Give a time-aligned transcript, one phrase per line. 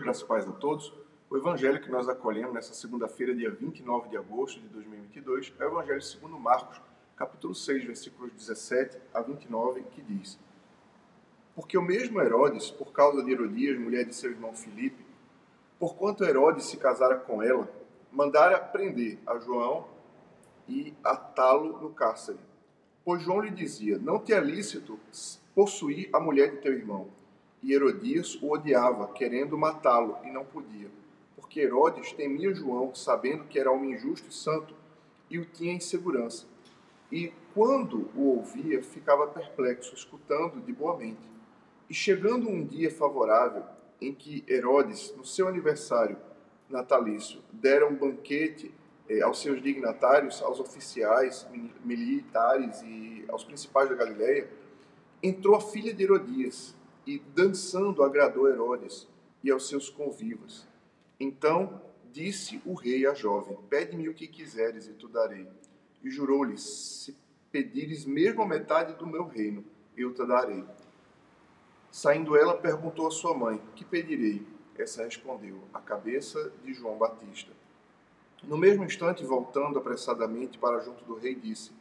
[0.00, 0.94] E paz a todos.
[1.28, 5.68] O evangelho que nós acolhemos nessa segunda-feira, dia 29 de agosto de 2022, é o
[5.68, 6.80] evangelho segundo Marcos,
[7.14, 10.38] capítulo 6, versículos 17 a 29, que diz:
[11.54, 15.04] Porque o mesmo Herodes, por causa de Herodias, mulher de seu irmão Filipe,
[15.78, 17.70] porquanto Herodes se casara com ela,
[18.10, 19.86] mandara prender a João
[20.66, 22.40] e atá-lo no cárcere.
[23.04, 24.98] Pois João lhe dizia: Não te é lícito
[25.54, 27.19] possuir a mulher de teu irmão.
[27.62, 30.90] E Herodias o odiava, querendo matá-lo, e não podia.
[31.36, 34.74] Porque Herodes temia João, sabendo que era homem justo e santo,
[35.28, 36.46] e o tinha em segurança.
[37.10, 41.28] E quando o ouvia, ficava perplexo, escutando de boa mente.
[41.88, 43.64] E chegando um dia favorável,
[44.00, 46.16] em que Herodes, no seu aniversário
[46.68, 48.72] natalício, dera um banquete
[49.08, 51.46] eh, aos seus dignatários, aos oficiais,
[51.84, 54.48] militares e aos principais da Galileia,
[55.22, 56.74] entrou a filha de Herodias,
[57.06, 59.08] e dançando agradou Herodes
[59.42, 60.66] e aos seus convivas.
[61.18, 65.46] Então disse o rei à jovem: Pede-me o que quiseres e tu darei.
[66.02, 67.16] E jurou-lhe: Se
[67.50, 69.64] pedires mesmo a metade do meu reino,
[69.96, 70.64] eu te darei.
[71.90, 74.46] Saindo ela, perguntou à sua mãe: Que pedirei?
[74.78, 77.52] Essa respondeu: A cabeça de João Batista.
[78.42, 81.72] No mesmo instante, voltando apressadamente para junto do rei, disse: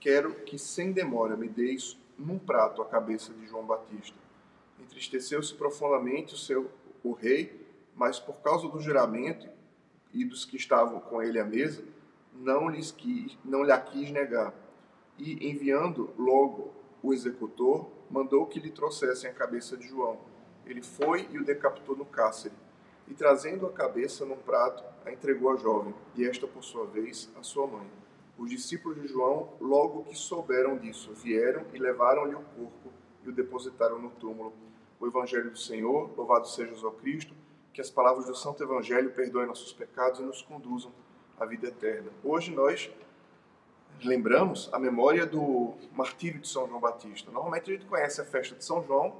[0.00, 4.25] Quero que sem demora me deis num prato a cabeça de João Batista.
[4.86, 6.70] Entristeceu-se profundamente o seu
[7.02, 9.48] o rei, mas por causa do juramento
[10.12, 11.84] e dos que estavam com ele à mesa,
[12.34, 14.54] não lhes quis, não lhe quis negar.
[15.18, 20.18] E enviando logo o executor, mandou que lhe trouxessem a cabeça de João.
[20.64, 22.54] Ele foi e o decapitou no cárcere.
[23.08, 27.30] E trazendo a cabeça num prato, a entregou à jovem, e esta, por sua vez,
[27.36, 27.86] à sua mãe.
[28.36, 32.92] Os discípulos de João, logo que souberam disso, vieram e levaram-lhe o corpo
[33.24, 34.52] e o depositaram no túmulo.
[34.98, 37.34] O Evangelho do Senhor, louvado seja o Cristo,
[37.72, 40.92] que as palavras do Santo Evangelho perdoem nossos pecados e nos conduzam
[41.38, 42.10] à vida eterna.
[42.24, 42.90] Hoje nós
[44.02, 47.30] lembramos a memória do martírio de São João Batista.
[47.30, 49.16] Normalmente a gente conhece a festa de São João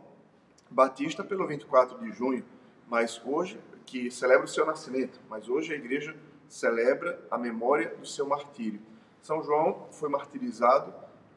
[0.71, 2.45] Batista pelo 24 de junho,
[2.89, 6.17] mas hoje, que celebra o seu nascimento, mas hoje a igreja
[6.49, 8.81] celebra a memória do seu martírio.
[9.23, 10.93] São João foi martirizado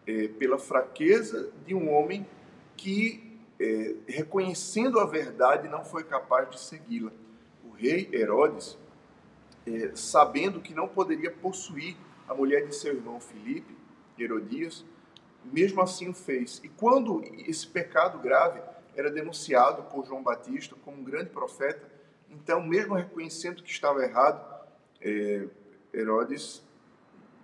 [0.05, 2.25] eh, pela fraqueza de um homem
[2.77, 3.28] que,
[3.59, 7.11] é, reconhecendo a verdade, não foi capaz de segui-la.
[7.65, 8.77] O rei Herodes,
[9.67, 11.97] é, sabendo que não poderia possuir
[12.27, 13.77] a mulher de seu irmão Filipe,
[14.17, 14.85] Herodias,
[15.43, 16.61] mesmo assim o fez.
[16.63, 18.61] E quando esse pecado grave
[18.95, 21.89] era denunciado por João Batista como um grande profeta,
[22.29, 24.41] então, mesmo reconhecendo que estava errado,
[25.01, 25.47] é,
[25.93, 26.63] Herodes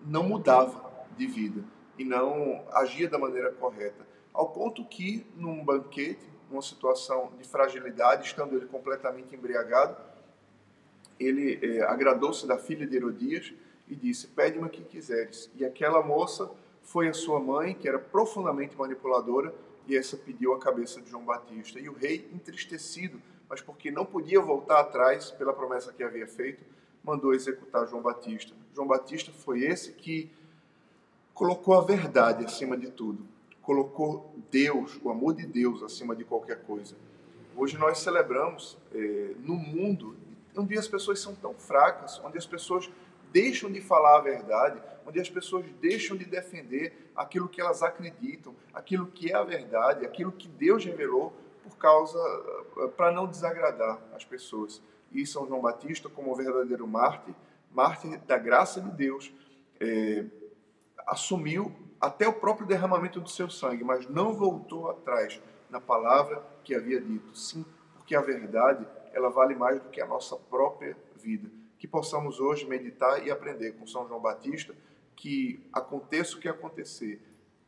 [0.05, 1.63] não mudava de vida
[1.97, 8.27] e não agia da maneira correta ao ponto que, num banquete, numa situação de fragilidade,
[8.27, 9.97] estando ele completamente embriagado,
[11.19, 13.53] ele é, agradou-se da filha de Herodias
[13.87, 15.49] e disse: Pede-me o que quiseres.
[15.55, 16.51] E aquela moça
[16.83, 19.53] foi a sua mãe, que era profundamente manipuladora,
[19.87, 21.79] e essa pediu a cabeça de João Batista.
[21.79, 26.63] E o rei, entristecido, mas porque não podia voltar atrás pela promessa que havia feito,
[27.03, 28.53] mandou executar João Batista.
[28.73, 30.29] João Batista foi esse que
[31.33, 33.34] colocou a verdade acima de tudo
[33.65, 36.95] colocou Deus, o amor de Deus, acima de qualquer coisa.
[37.57, 40.15] Hoje nós celebramos é, no mundo
[40.55, 42.89] onde as pessoas são tão fracas, onde as pessoas
[43.31, 48.55] deixam de falar a verdade, onde as pessoas deixam de defender aquilo que elas acreditam,
[48.73, 51.33] aquilo que é a verdade, aquilo que Deus revelou
[51.63, 52.19] por causa
[52.77, 54.81] eh, para não desagradar as pessoas.
[55.11, 57.33] E São João Batista, como verdadeiro mártir,
[57.71, 59.33] mártir da graça de Deus,
[59.79, 60.25] é,
[61.07, 66.75] assumiu até o próprio derramamento do seu sangue, mas não voltou atrás na palavra que
[66.75, 67.37] havia dito.
[67.37, 71.49] Sim, porque a verdade, ela vale mais do que a nossa própria vida.
[71.79, 74.75] Que possamos hoje meditar e aprender com São João Batista
[75.15, 77.21] que aconteça o que acontecer,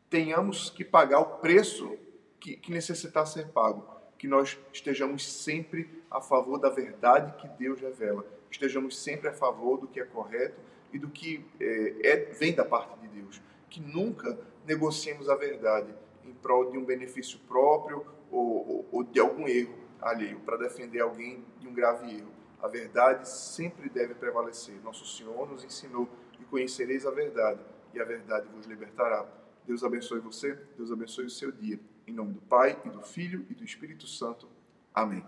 [0.09, 1.97] tenhamos que pagar o preço
[2.39, 3.87] que, que necessitar ser pago,
[4.17, 9.77] que nós estejamos sempre a favor da verdade que Deus revela, estejamos sempre a favor
[9.77, 10.59] do que é correto
[10.93, 15.93] e do que é, é vem da parte de Deus que nunca negociemos a verdade
[16.23, 21.01] em prol de um benefício próprio ou, ou, ou de algum erro alheio, para defender
[21.01, 22.31] alguém de um grave erro.
[22.61, 24.75] A verdade sempre deve prevalecer.
[24.83, 26.07] Nosso Senhor nos ensinou
[26.39, 27.61] e conhecereis a verdade,
[27.93, 29.25] e a verdade vos libertará.
[29.65, 31.79] Deus abençoe você, Deus abençoe o seu dia.
[32.05, 34.47] Em nome do Pai, e do Filho e do Espírito Santo.
[34.93, 35.23] Amém.